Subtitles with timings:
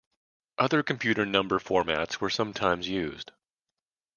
[0.57, 3.33] Other computer number formats were sometimes used.